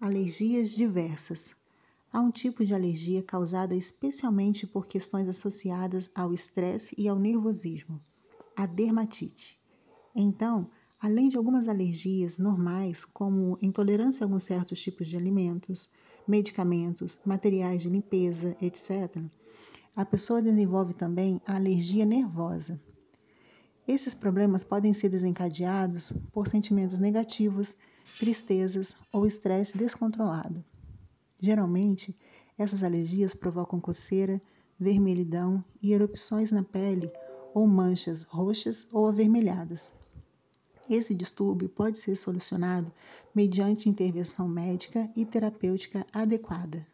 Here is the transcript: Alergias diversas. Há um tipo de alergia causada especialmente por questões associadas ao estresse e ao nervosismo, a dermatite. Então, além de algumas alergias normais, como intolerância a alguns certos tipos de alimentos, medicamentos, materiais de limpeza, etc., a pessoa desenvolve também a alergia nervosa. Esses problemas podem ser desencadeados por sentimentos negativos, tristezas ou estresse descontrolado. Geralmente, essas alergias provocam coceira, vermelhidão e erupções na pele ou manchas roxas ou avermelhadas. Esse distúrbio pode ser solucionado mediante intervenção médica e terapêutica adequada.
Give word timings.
Alergias 0.00 0.70
diversas. 0.70 1.56
Há 2.12 2.20
um 2.20 2.30
tipo 2.30 2.64
de 2.64 2.72
alergia 2.72 3.20
causada 3.20 3.74
especialmente 3.74 4.64
por 4.64 4.86
questões 4.86 5.28
associadas 5.28 6.08
ao 6.14 6.32
estresse 6.32 6.94
e 6.96 7.08
ao 7.08 7.18
nervosismo, 7.18 8.00
a 8.54 8.64
dermatite. 8.64 9.58
Então, 10.14 10.70
além 11.00 11.28
de 11.28 11.36
algumas 11.36 11.66
alergias 11.66 12.38
normais, 12.38 13.04
como 13.04 13.58
intolerância 13.60 14.22
a 14.22 14.26
alguns 14.26 14.44
certos 14.44 14.80
tipos 14.80 15.08
de 15.08 15.16
alimentos, 15.16 15.90
medicamentos, 16.28 17.18
materiais 17.24 17.82
de 17.82 17.90
limpeza, 17.90 18.56
etc., 18.62 19.20
a 19.96 20.06
pessoa 20.06 20.40
desenvolve 20.40 20.94
também 20.94 21.40
a 21.44 21.56
alergia 21.56 22.06
nervosa. 22.06 22.80
Esses 23.86 24.14
problemas 24.14 24.62
podem 24.62 24.94
ser 24.94 25.08
desencadeados 25.08 26.12
por 26.30 26.46
sentimentos 26.46 27.00
negativos, 27.00 27.74
tristezas 28.18 28.94
ou 29.12 29.26
estresse 29.26 29.76
descontrolado. 29.76 30.64
Geralmente, 31.40 32.16
essas 32.56 32.82
alergias 32.82 33.34
provocam 33.34 33.80
coceira, 33.80 34.40
vermelhidão 34.78 35.64
e 35.82 35.92
erupções 35.92 36.50
na 36.50 36.62
pele 36.62 37.10
ou 37.54 37.66
manchas 37.66 38.22
roxas 38.24 38.86
ou 38.92 39.06
avermelhadas. 39.08 39.90
Esse 40.88 41.14
distúrbio 41.14 41.68
pode 41.68 41.98
ser 41.98 42.16
solucionado 42.16 42.92
mediante 43.34 43.88
intervenção 43.88 44.48
médica 44.48 45.10
e 45.14 45.24
terapêutica 45.24 46.06
adequada. 46.12 46.86